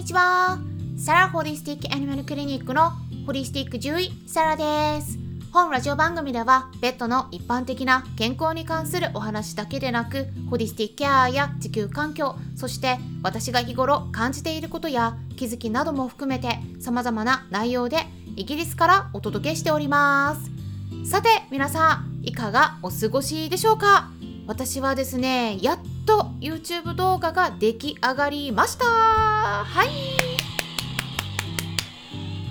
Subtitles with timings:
[0.00, 0.58] にちは。
[0.96, 2.92] サラホリスティックアニマルクリニックの
[3.26, 5.18] ホリスティック獣医サラです。
[5.52, 17.98] 本ラジオ番組ではペットの一般的な健康に関するお話だけでなくホリスティックケアや地球環境そして私が日頃感じていることや気づきなども含めて様々な内容で
[18.36, 20.34] イギリスからお届けしておりま
[21.04, 21.10] す。
[21.10, 24.08] さて皆さんいかがお過ごしでしょうか？
[24.46, 29.29] 私はですねやっと YouTube 動画が出来上がりました。
[29.40, 29.88] はい。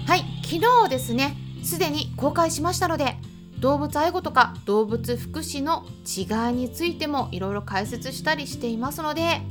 [0.08, 0.24] はい。
[0.44, 3.18] 昨日ですねすでに公開しましたので
[3.60, 9.42] 動物愛護とか動物福祉の違いについてもいろいろ解説したりしていますので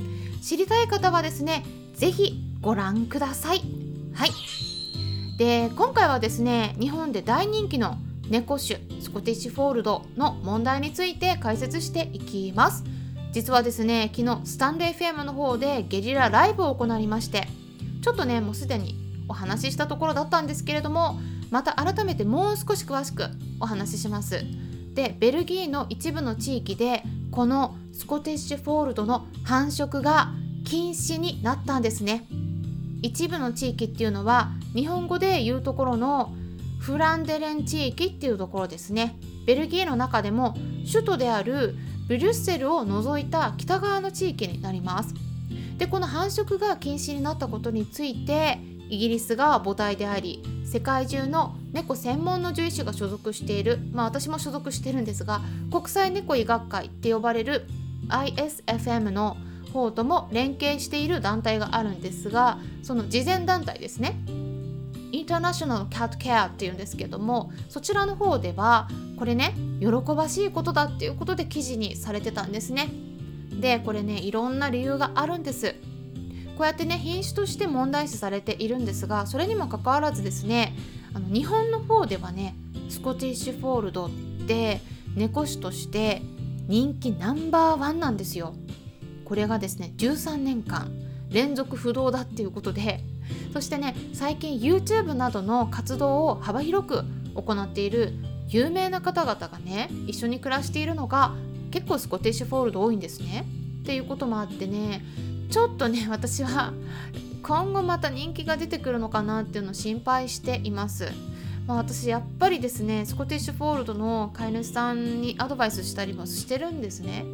[0.41, 1.63] 知りたい方はですね
[1.93, 3.61] 是非ご覧ください。
[4.13, 4.31] はい。
[5.37, 7.97] で今回はですね日本で大人気の
[8.29, 12.83] 猫種スコティッシュフォールドの問題について解説していきます。
[13.31, 17.47] 実はですね昨日スタンド FM の方でゲリラライブを行いまして
[18.01, 18.95] ちょっとねもうすでに
[19.27, 21.19] お話ししたところだったんですけれども
[21.51, 23.25] また改めてもう少し詳しく
[23.59, 24.43] お話しします。
[24.93, 30.31] でベルギーの一部の地域でこのスコティッシュフォールドの繁殖が
[30.65, 32.25] 禁止になったんですね。
[33.01, 36.33] 一部の地域っていうのは日本語で言うところの
[36.79, 39.17] フランデレン地域っていうところですね。
[39.45, 40.55] ベルギーの中でも
[40.91, 41.75] 首都である
[42.09, 45.13] ブリュッセルを除いた北側の地域になります。
[45.77, 48.57] でこの繁殖が禁止になったことについて
[48.89, 57.65] イギリスが母体であり世界中の猫専門の獣医師が所属しているまあ私も所属してるんですが国際猫医学会って呼ばれる
[58.09, 59.37] ISFM の
[59.71, 64.19] 方とも連携している団体があるんですがその慈善団体ですね。
[65.11, 72.89] インターナショナルキャットケアっていうんですけどもそちらの方ではこれね喜ばしいことだっていうことで記事にされてたんですね。
[73.59, 75.75] でこれねいろんな理由があるんです。
[76.57, 80.75] こうやってね品種として問題視されているんですがそれにもかかわらずですね
[81.13, 82.53] あの日本の方ではね
[82.89, 84.09] スコティッシュフォールドっ
[84.45, 84.81] て
[85.15, 86.21] 猫種として
[86.67, 88.53] 人気ナンバーワンなんですよ。
[89.25, 90.91] これがですね13年間
[91.29, 93.03] 連続不動だっていうことで
[93.53, 97.03] そしてね最近 YouTube などの活動を幅広く
[97.35, 98.13] 行っている
[98.47, 101.33] 有名な方々がね一緒に暮らしているのが
[101.71, 103.45] 結構スコティッシュフォールド多いんですね。
[103.81, 105.03] っていうこともあってね
[105.49, 106.73] ちょっとね 私は
[107.41, 111.11] 今後また人気が出てくるのかなっていうのを心配しています。
[111.67, 117.25] まあ、私やっぱりですねスコティッシュフォールドの飼い主さんにアドバイスしたりもしてるんですね。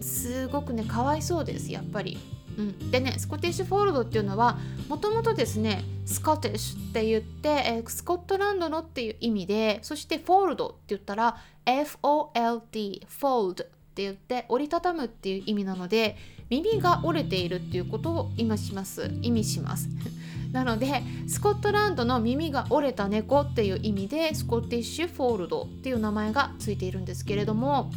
[0.00, 2.18] すごくねかわいそうですやっぱり。
[2.60, 16.16] うん、でねスコティッシュフォールドっていうのはもともとですね Scottish って言って、え、スコットランドのっていう意味でそして fold って言ったら FOLD フォールドって言って折りたたむっていう意味なので
[16.48, 19.10] 耳が折れているっていうことを意味します。
[19.22, 19.88] 意味します。
[20.50, 27.92] なのでスコットランドの耳が折れた猫っていう意味でスコティッシュフォールドっていう名前がついているんですけれども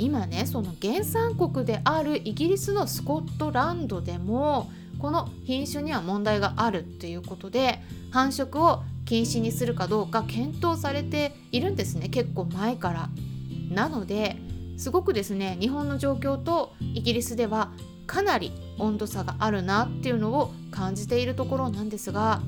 [0.00, 7.80] 今ねその原産国であるイギリスのスコットランドでもこの品種には問題があるっていうことで
[8.10, 13.08] 繁殖を禁止にするかどうか検討されているんですね結構前から。
[13.70, 14.36] なので
[14.78, 17.70] すごくですね日本の状況とイギリスでは
[18.06, 22.40] かなり温度差があるなっていうのを感じているところなんですが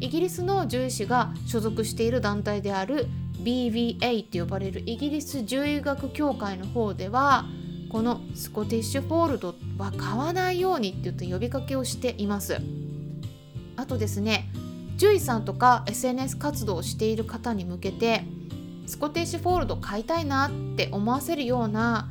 [0.00, 3.06] イギリスの獣医師が所属している団体である
[3.42, 7.44] BVA って呼ばれるイギリス獣医学協会の方では
[7.88, 12.60] このスコティッシュフォールドは買わないようにって言って呼びかけをしています
[13.76, 14.50] あとですね
[14.98, 18.24] 獣医さんとか SNS 活動をしている方に向けて
[18.86, 22.10] スコティッシュフォールド買いたいなって思わせるような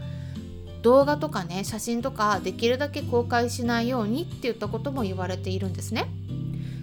[0.84, 6.08] 動画とかね写真とかできるだけ公開しないようにって言ったことも言われているんですね。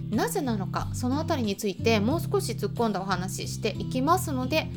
[0.09, 4.67] なぜなのかその辺りについてもう少し突っ込んだお話ししていきますので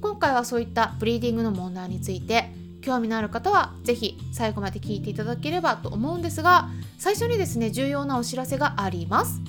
[0.00, 6.68] 今回はそういったブリーディングの問題について興味のある方は是非最後まで聞いていただければと思うんですが
[6.98, 9.40] 最初にですね重要なお知らせがあります。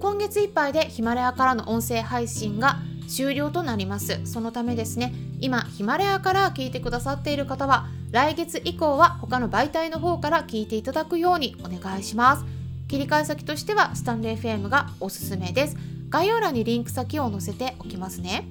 [0.00, 2.76] 今月いっぱいでヒマラヤからの音声配信が
[3.08, 4.20] 終了となります。
[4.24, 5.12] そのためですね。
[5.40, 12.44] 今ヒマラヤから聞いてくださっている方は来月以降は他の媒体の方から聞いていただくようにお願いします。
[12.88, 15.76] 切り替え先としてはスタンレー FM がおすすめです。
[16.10, 18.46] 概要欄にリンク先を載せておきますね。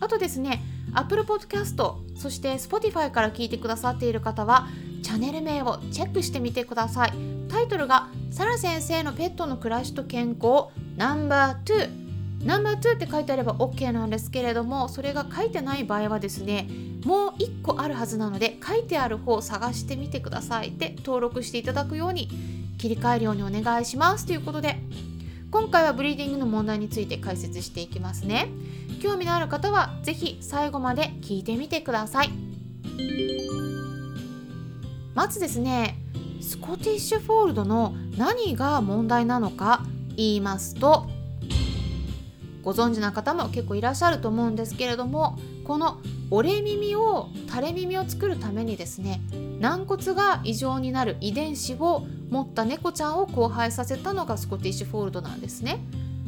[0.00, 0.62] あとですね
[0.94, 4.68] Apple Podcast そして Spotify から聞いてくださっている方は
[5.02, 7.12] チャンネル名をチェックしてみてください。
[7.48, 10.66] タイトルがサラ先生のペットの暮らしと健康
[10.96, 12.07] ナンバー2
[12.44, 16.68] ナンバー2って書いてあれば OK なんですけれどもそれが書いてない場合はですね
[17.04, 20.68] もう1個あるはずなので書いてある方を探してみてください。
[20.68, 22.28] って登録していただくように
[22.78, 24.26] 切り替えるようにお願いします。
[24.26, 24.78] ということで
[25.50, 28.48] 今回はブリーディングの問題について解説していきますね。
[29.02, 32.30] 興味のある方は是非最後まで聞いてみてください。
[35.14, 35.98] まずですね
[36.40, 39.84] スコティッシュフォールドの何が問題なのか
[40.16, 41.08] 言いますと
[42.68, 49.22] ご存知な方も結構いらっしゃると思うんですけれどもこの折れ耳を垂れ耳を作るためにですね
[49.58, 55.80] 軟骨が異常になる遺伝子を持った猫ちゃんを交配させたのがスコティッシュフォールドなんですね。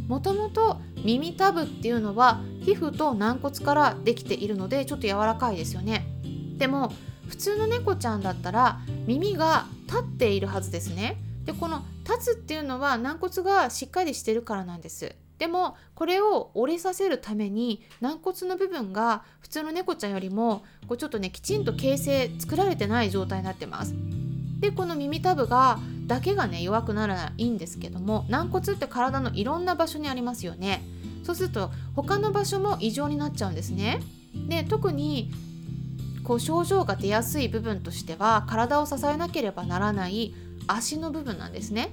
[0.09, 6.07] もともと耳たぶっていうのは皮膚と軟骨からできているのでちょっと柔らかいですよね。
[6.57, 6.91] でも
[7.29, 11.19] 普通の猫ちゃんだったら耳が立っているはずですね。
[11.45, 15.15] でこの立つっていうのは軟骨がしっかりしてるからなんです。
[15.41, 23.95] でもこれを折れさせるために軟骨の部分が普通の猫ちゃんよりもこうちょっとねきちんと形成作られてない状態になってます。
[24.61, 30.85] でこの耳たぶがだけがね弱くならないんですけども軟骨って体のいろんな場所にありますよね。
[31.25, 34.03] そうすると他の場所も異常になっちゃうんですね。
[34.47, 35.33] で特に
[36.23, 40.35] こう症状が出やすい部分としては体を支えなければならない
[40.67, 41.91] 足の部分なんですね。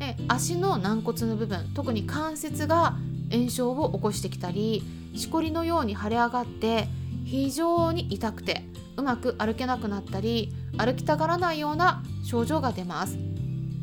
[0.00, 2.96] で足の軟骨の部分特に関節が
[3.30, 4.82] 炎症を起こしてきたり
[5.14, 6.88] しこりのように腫れ上がって
[7.24, 8.64] 非常に痛くて
[8.96, 13.16] うまく歩けなくなったり歩きたがらないような症状が出ます。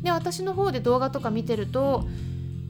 [0.02, 2.04] で私の方で動画とか見てると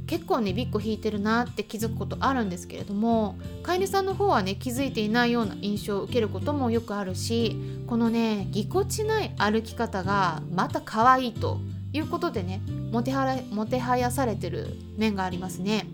[0.07, 7.57] 結構ねビッコ引いてるなって気づくことあるんですけれども飼い主さんの方はね気づいていないような印象を受けることもよくあるし
[7.87, 11.59] このねぎこちない歩き方がまた可愛いと
[11.93, 15.87] いうことでねもてはらもてはやされてる面がありますね。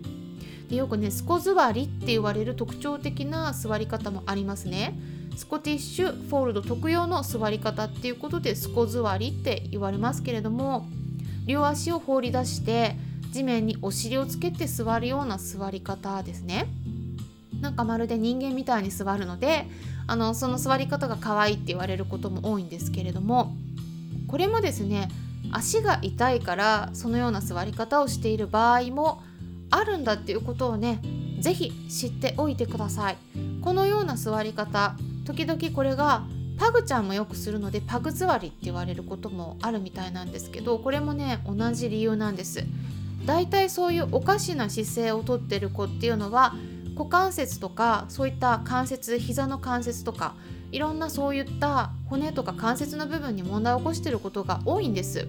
[0.69, 4.97] でよくねスコ座りって言われる特徴的な座り方もありますね。
[5.35, 10.87] スコティッシュフォールド特有の座り方っていうことでスコ座りって言われますけれども
[11.45, 12.95] 両足を放り出して
[13.31, 16.67] 地面にお尻をつけて座るような座り方ですね。
[17.59, 19.67] なんかまるで人間みたいに座るので
[20.07, 23.55] あのその座り方が可愛いって言われることも多いんですけれども
[24.27, 25.09] これもですね
[25.51, 29.21] 足が痛いからそのような座り方をしている場合も
[29.69, 31.01] あるんだっていうことをね
[31.39, 33.17] 是非知っておいてください。
[33.61, 34.95] このような座り方
[35.25, 36.23] 時々これが
[36.57, 42.63] パグちゃんもよくするのでパグ座りって言われることもあるみたいなんですけどこれもね同じ理由なんです。
[43.25, 46.53] だいたいそういうおかしな姿勢をとってる子っていうのは
[46.95, 50.35] 股関節とかそういった関節膝の関節とか
[50.75, 55.25] いろんなそういった骨とか関節の部分に問題を起こしていることが多いんです。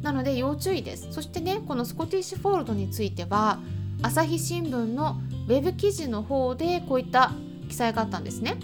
[0.00, 1.08] なので要注意です。
[1.10, 3.58] そしてねこのスコティッシュフォールドについては
[4.00, 7.32] 朝日新聞のウェブ記事の方でこういった
[7.68, 8.58] 記載があったんですね。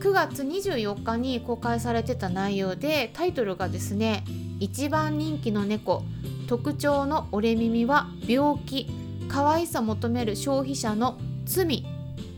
[0.00, 4.24] 9月24日に公開されてた内容でタイトルがですね
[4.60, 6.02] 一番人気の猫
[6.48, 8.90] 特徴の折れ耳は病気
[9.28, 11.88] 可愛さ求める消費者の罪って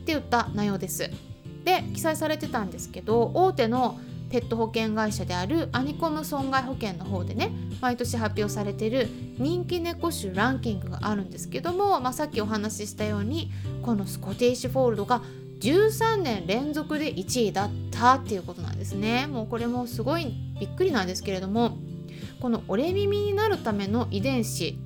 [0.06, 1.30] 言った内容です。
[1.64, 3.98] で記載されてたんですけど大手の
[4.30, 9.08] ペット保険会社であるアニコム損害保険の方でね毎年発表されてる
[9.38, 13.50] 人気猫種ランキングがあるんですけども、まあ、さっきお話ししたように
[13.82, 15.20] このスコティッシュフォールドが
[15.60, 19.26] 13年連続で1位だったっていうことなんですね。
[19.26, 21.76] もうこれもすごいびっくりなんですけれども
[22.40, 24.79] この折れ耳になるための遺伝子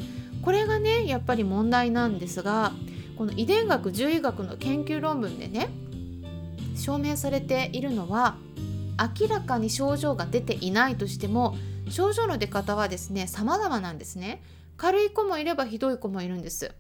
[0.43, 2.73] これがねやっぱり問題なんですが
[3.17, 5.69] この遺伝学獣医学の研究論文でね
[6.85, 8.37] 証明されているのは
[9.19, 11.57] 明らかに症状が出ていないとしても
[11.89, 14.43] 症状の出方はですね様々なんですね
[14.77, 16.75] 軽い子もいればひどい子もいるんです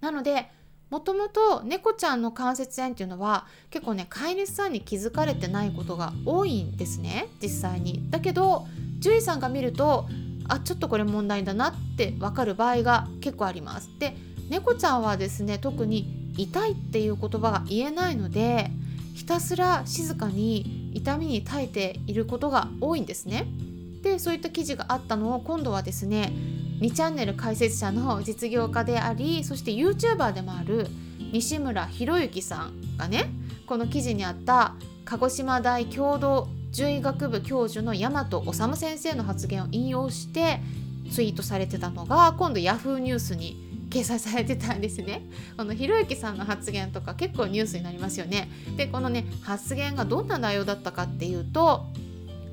[0.00, 0.48] なので
[0.88, 8.08] もともと猫ちゃんの関節炎っていうのは結構ね飼い主さんに気づかれてないことが多いんですね実際に。
[8.08, 8.68] だけど
[9.00, 10.06] 獣医さんが見ると
[10.48, 13.90] あちょっとこれ問題だなって分かる場合が結構あります。
[13.98, 14.16] で
[14.48, 18.70] 猫ちゃんはですね特に痛いっていう言葉が言えないので
[19.20, 23.46] ひたすら静かに痛みに耐えていることが多いんですね。
[24.00, 26.32] でそういった記事があったのを今度はですね
[26.80, 30.86] 2チャンネル解説者の実業家でありそして YouTuber でもある
[31.32, 33.30] 西村博之さんがね
[33.66, 34.74] この記事にあった
[35.04, 40.60] 鹿児島大共同獣医学部教授の大和修先生の発言を引用して
[41.12, 45.22] ツイートされてたのが今度 Yahoo ニュースに掲載されてたんですね。
[45.56, 48.48] このひろゆきさんの発言とか結構ニュースになりますよね。
[48.76, 51.86] でこのね発言がどんな内容だったかっていうと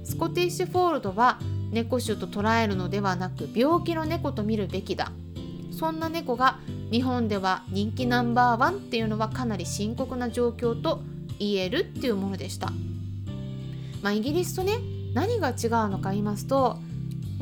[0.04, 1.40] スコティッシュフォールドは
[1.72, 5.12] 猫種と捉えるのではなく病気の猫と見るべきだ
[5.72, 6.60] そんな猫が
[6.92, 11.02] 日本では人気ナンバーワンっていうのはかなり深刻な状況と
[11.40, 12.72] 言えるっていうものでした
[14.02, 14.78] まあ、イギリスとね
[15.14, 15.56] 何が違う
[15.90, 16.78] のか言いますと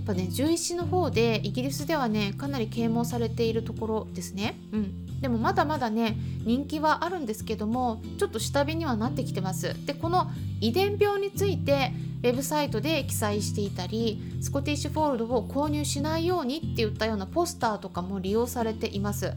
[0.06, 4.58] ぱね獣医師の方でイギリスではねかなり啓蒙されているところですね。
[4.72, 5.22] うん。
[5.22, 9.86] でもまだまだね人気はあるんですけどもちょっと下火にはなってきてます。
[9.86, 10.30] でこの
[10.62, 11.92] 遺伝病について
[12.24, 19.34] ウェブサイトで記載していたりスコティッシュフォールドを購入しないようにっていったようなポスターとかも利用されています。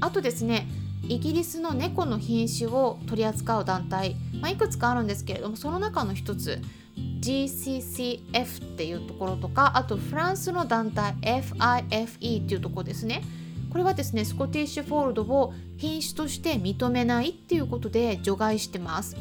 [0.00, 0.66] あとですね
[1.08, 6.60] イギリスの猫の品種を取り扱う団体、まあ、いくつかあるんですけれどもその中の一つ
[6.96, 13.22] GCCF っていうところとかあとフランスの団体 FIFE っていうところですね。
[13.70, 19.16] これはですねスコティッシュフォールドを品種として認めないっていうことで除外してます。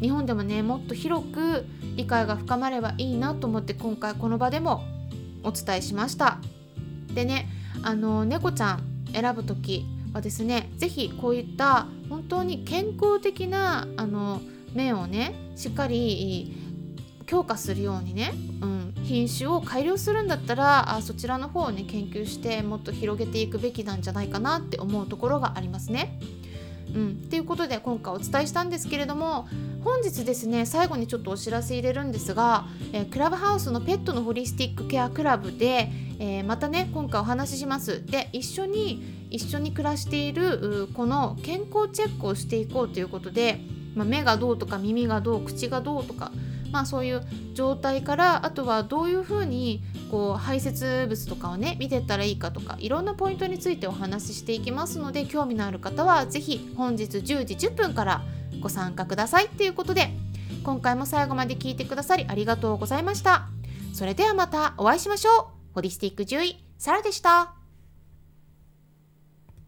[0.00, 4.84] 日本でもねもっと広く理解が深まればいいなと思って今回この場でも
[5.42, 6.38] お伝えしました。
[7.12, 7.48] でね
[7.82, 14.40] あの猫ちゃん選ぶ時はですね是非こういった本当に健康的なあの
[14.74, 16.65] 面をねしっかり
[17.26, 26.18] 強化するようにね、うん、品種を改良するんだったらあそちらの方をね研究してもっと広げていくべきなんじゃないかなって思うところがありますね。
[26.94, 29.48] うん、っていうことで今回お伝えしたんですけれども
[29.84, 43.60] 本日ですね最後にちょっとお知らせ入れるんですが、えー、クラブハウスのペットのホリスティックケアクラブで、えー、またね今回お話ししますで一緒に一緒に暮らしているこの健康チェックをしていこうということで、
[43.94, 46.32] まあ、目がどうとか耳がどう口がどうとか
[46.76, 47.22] まあ、そういう
[47.54, 58.22] 状態からあとはどういうふうにこう排泄物とかをね見てったらいいかとかいろんなポイントについてお話ししていきますので興味のある方は是非本日10時10分から
[58.60, 60.10] ご参加くださいっていうことで
[60.64, 63.48] 今回も最後まで聞いてくださりありがとうございました。
[63.94, 65.46] それではまたお会いしましょう。
[65.72, 67.55] ホリスティック獣医サラでした。